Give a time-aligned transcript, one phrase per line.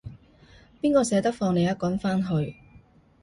[0.81, 2.55] 邊個捨得放你一個人返去